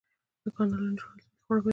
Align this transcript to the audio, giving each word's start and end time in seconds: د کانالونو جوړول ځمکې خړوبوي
د 0.43 0.45
کانالونو 0.55 0.97
جوړول 0.99 1.19
ځمکې 1.23 1.39
خړوبوي 1.45 1.69